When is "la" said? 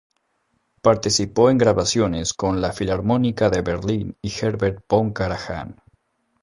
2.59-2.73